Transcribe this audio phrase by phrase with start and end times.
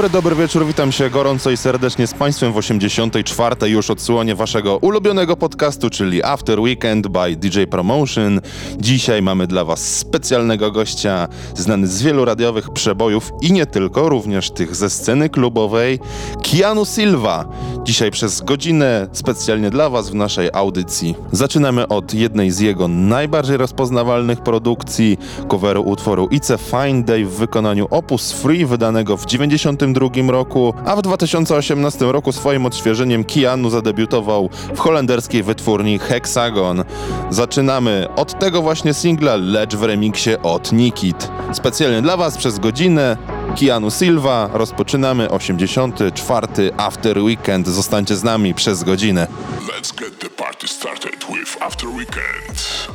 [0.00, 0.66] dobry, dobry wieczór.
[0.66, 3.68] Witam się gorąco i serdecznie z Państwem w 84.
[3.68, 8.40] już odsłonie Waszego ulubionego podcastu, czyli After Weekend by DJ Promotion.
[8.78, 14.50] Dzisiaj mamy dla Was specjalnego gościa, znany z wielu radiowych przebojów i nie tylko, również
[14.50, 15.98] tych ze sceny klubowej,
[16.42, 17.44] Keanu Silva.
[17.84, 21.14] Dzisiaj przez godzinę specjalnie dla Was w naszej audycji.
[21.32, 27.34] Zaczynamy od jednej z jego najbardziej rozpoznawalnych produkcji, coveru utworu It's a Fine Day w
[27.34, 33.70] wykonaniu Opus Free, wydanego w 90 1992 roku, a w 2018 roku swoim odświeżeniem Keanu
[33.70, 36.84] zadebiutował w holenderskiej wytwórni Hexagon.
[37.30, 41.30] Zaczynamy od tego właśnie singla, lecz w remiksie od Nikit.
[41.52, 43.16] Specjalnie dla Was przez godzinę
[43.60, 46.46] Keanu Silva rozpoczynamy 84.
[46.76, 47.68] After Weekend.
[47.68, 49.26] Zostańcie z nami przez godzinę.
[49.60, 52.88] Let's get the party started with After Weekend.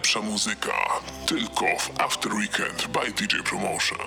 [0.00, 0.72] najlepsza muzyka.
[1.26, 3.98] Tylko w After Weekend by DJ Promotion.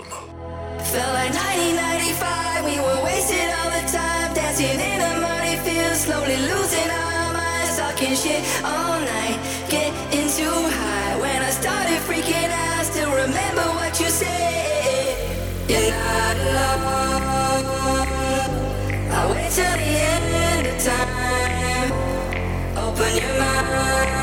[0.91, 4.33] Felt like 1995, we were wasting all the time.
[4.33, 6.01] Dancing in the muddy fields.
[6.05, 11.15] slowly losing all my Talking shit all night, getting too high.
[11.21, 15.17] When I started freaking out, I still remember what you said.
[15.69, 17.65] You're not alone.
[19.11, 21.91] I wait till the end of time.
[22.77, 24.22] Open your mind.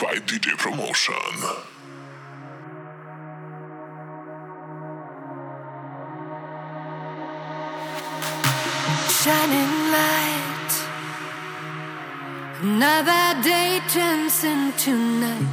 [0.00, 1.14] by DJ Promotion.
[9.20, 10.72] Shining light,
[12.62, 15.46] another day turns into night,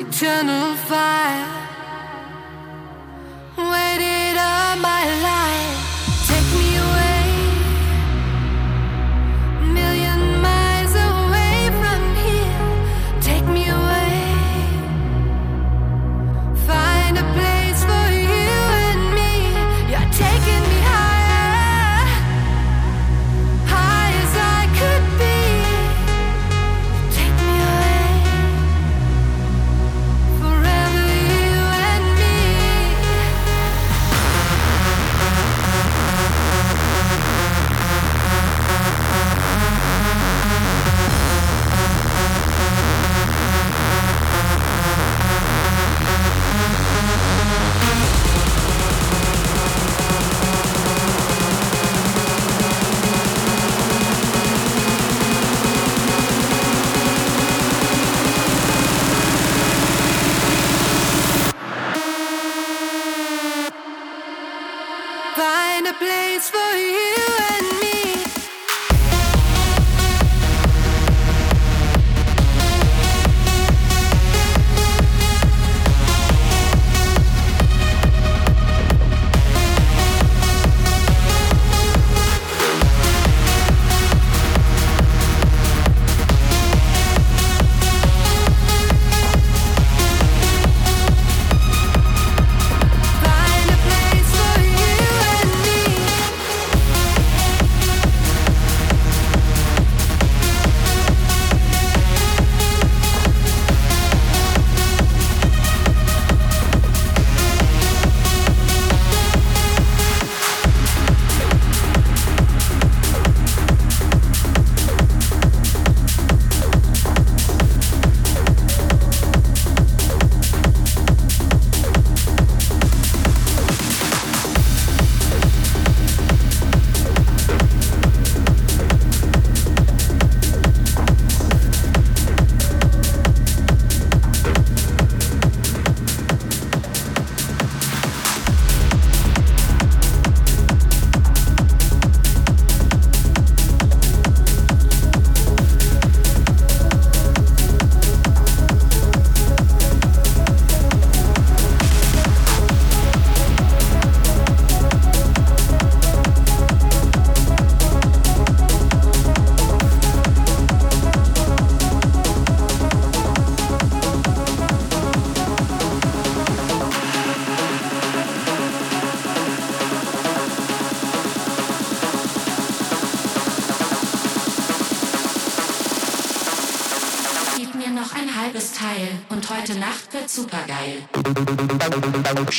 [0.00, 1.46] eternal fire.
[3.56, 5.33] Waited all my life.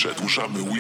[0.06, 0.75] Przedłużamy weekend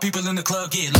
[0.00, 0.97] people in the club get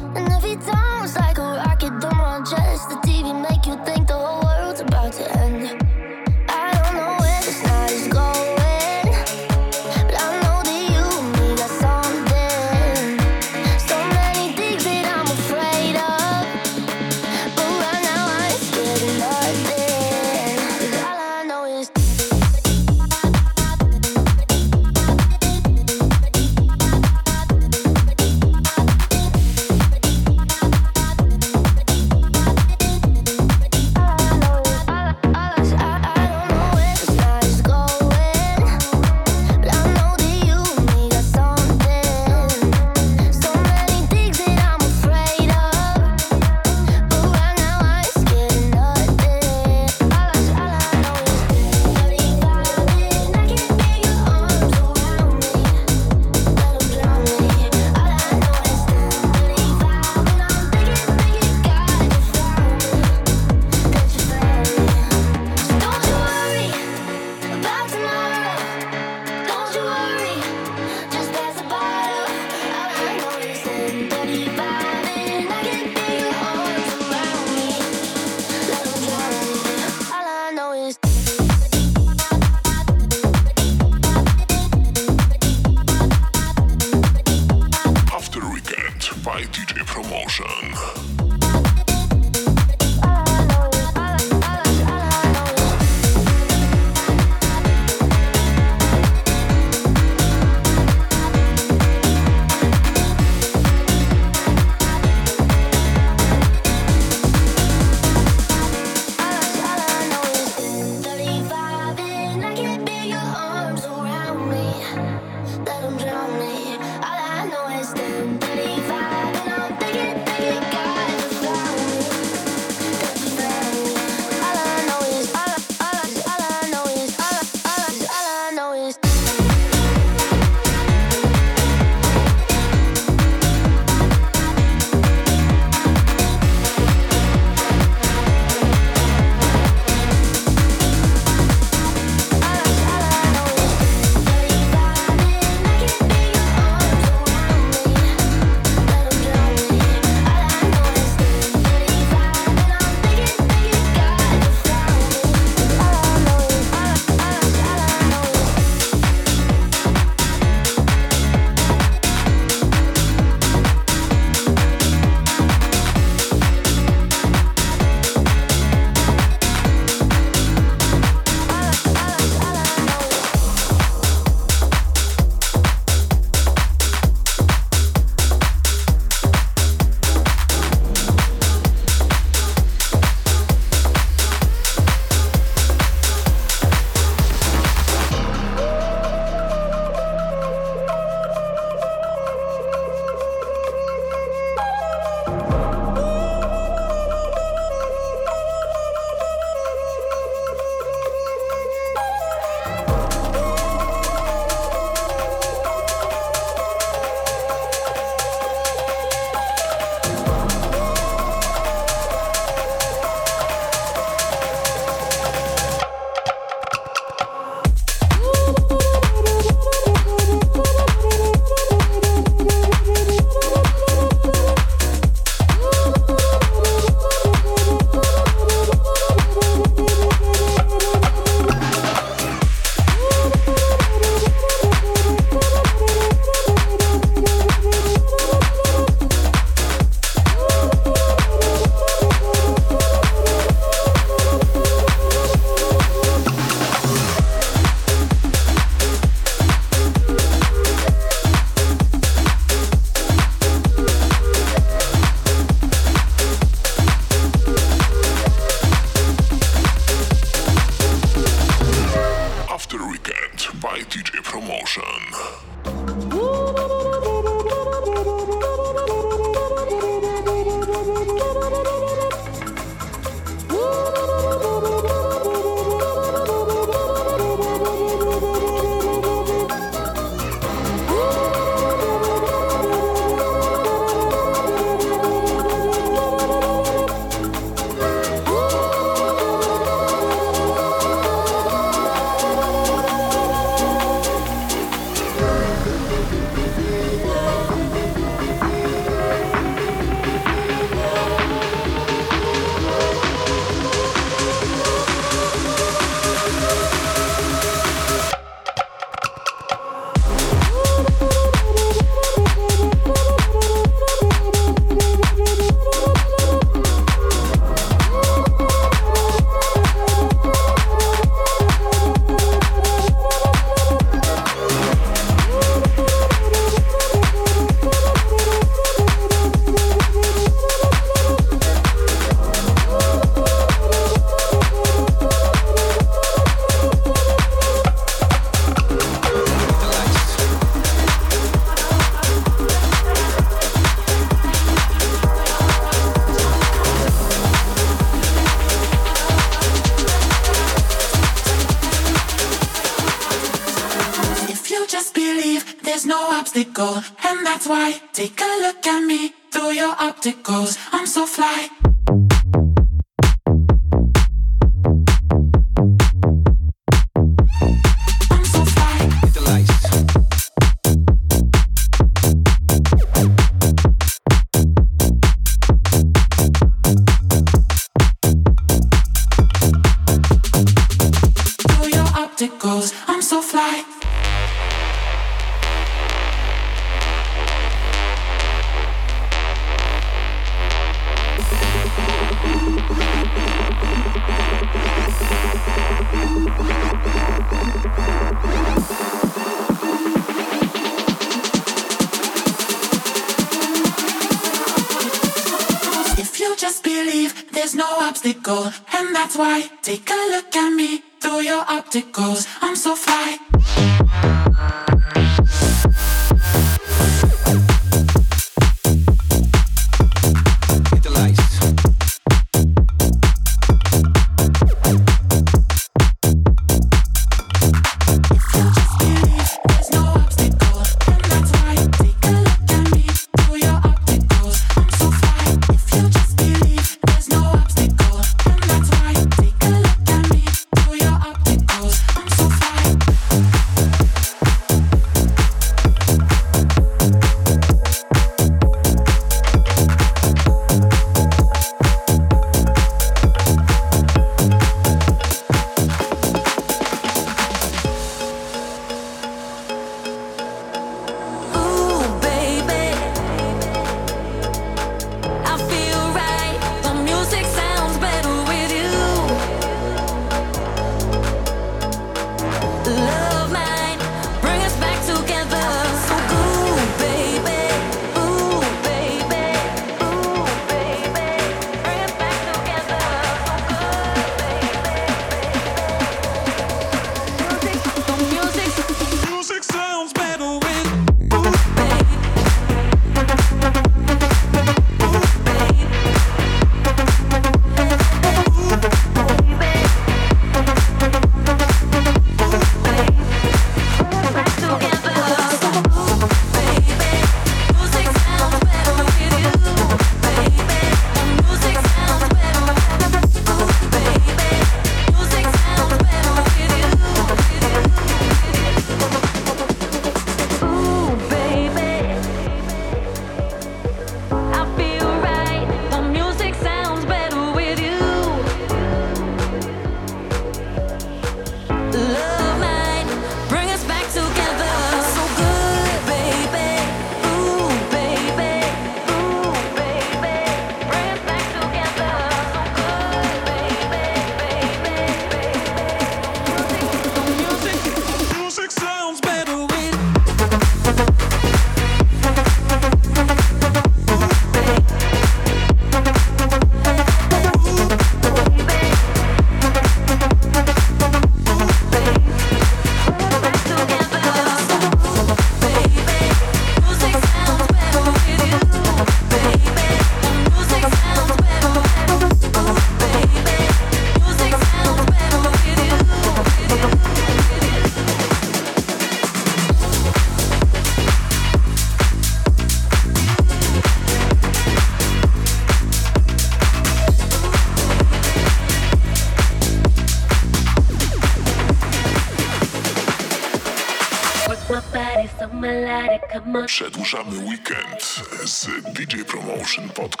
[598.21, 600.00] DJ Promotion Podcast.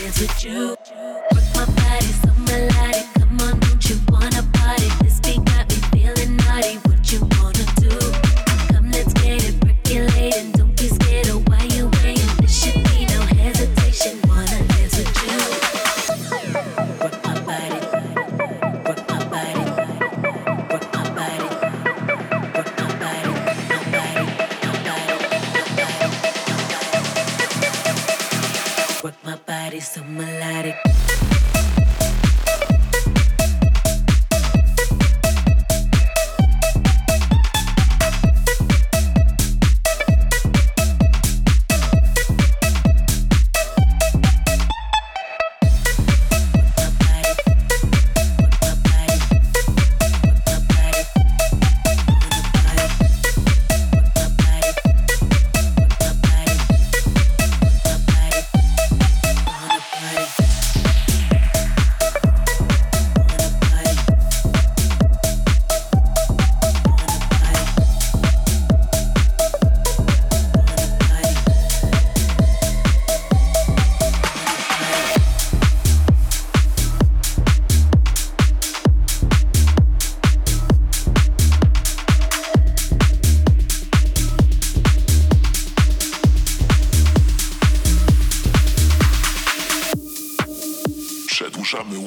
[0.00, 0.75] dance with you.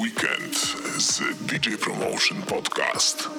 [0.10, 3.30] weekend z DJ Promotion Podcast.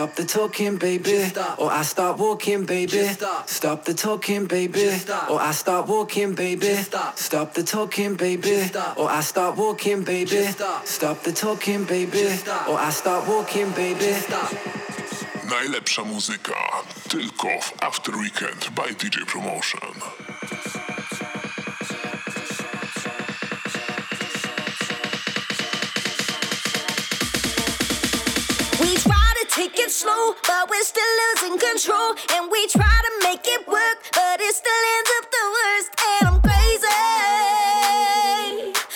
[0.00, 1.30] Stop the talking, baby.
[1.58, 3.06] Or I start walking, baby.
[3.44, 4.88] Stop the talking, baby.
[5.28, 6.74] Or I start walking, baby.
[7.16, 8.70] Stop the talking, baby.
[8.96, 10.48] Or I start walking, baby.
[10.84, 12.28] Stop the talking, baby.
[12.66, 14.14] Or I start walking, baby.
[15.50, 16.54] Najlepsza muzyka
[17.08, 20.29] tylko w After Weekend by DJ Promotion.
[29.90, 31.02] slow, but we're still
[31.34, 32.14] losing control.
[32.34, 35.90] And we try to make it work, but it still ends up the worst.
[36.06, 36.86] And I'm crazy,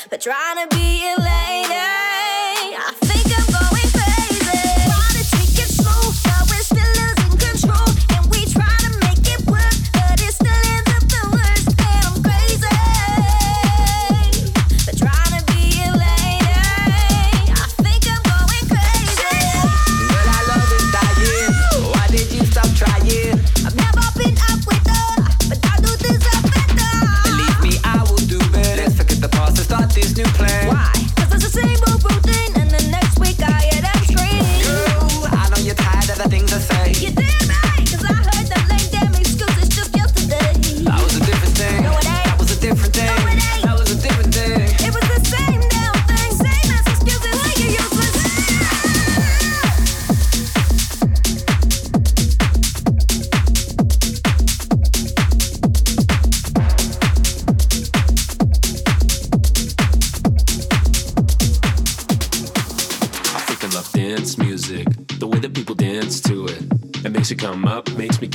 [0.08, 1.02] but trying to be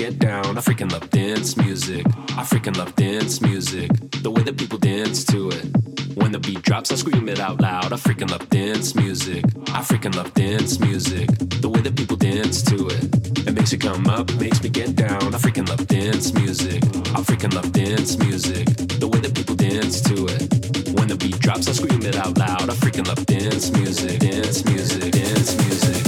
[0.09, 0.57] get down.
[0.57, 2.05] I freaking love dance music.
[2.39, 3.91] I freaking love dance music.
[4.23, 5.65] The way that people dance to it.
[6.15, 7.93] When the beat drops, I scream it out loud.
[7.93, 9.43] I freaking love dance music.
[9.69, 11.27] I freaking love dance music.
[11.61, 13.47] The way that people dance to it.
[13.47, 15.35] It makes you come up, makes me get down.
[15.35, 16.83] I freaking love dance music.
[17.17, 18.65] I freaking love dance music.
[18.99, 20.41] The way that people dance to it.
[20.97, 22.69] When the beat drops, I scream it out loud.
[22.69, 25.98] I freaking love dance music, dance music, dance music.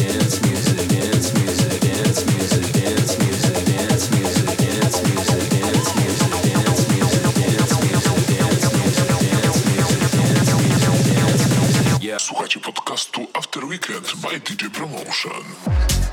[12.91, 16.10] podcast to After Weekend by DJ Promotion.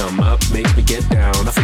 [0.00, 1.59] come up, make me get down.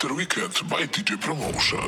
[0.00, 1.78] After Weekend by DJ Promotion.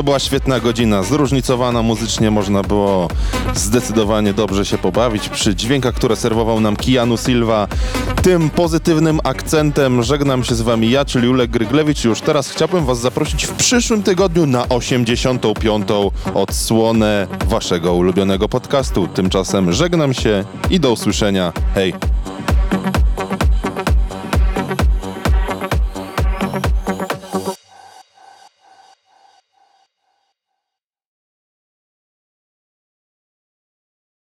[0.00, 3.08] To była świetna godzina, zróżnicowana muzycznie, można było
[3.54, 7.68] zdecydowanie dobrze się pobawić przy dźwiękach, które serwował nam Kianu Silva.
[8.22, 12.04] Tym pozytywnym akcentem żegnam się z wami ja, czyli Ulek Gryglewicz.
[12.04, 15.86] Już teraz chciałbym was zaprosić w przyszłym tygodniu na 85.
[16.34, 19.08] odsłonę waszego ulubionego podcastu.
[19.08, 21.52] Tymczasem żegnam się i do usłyszenia.
[21.74, 22.09] Hej!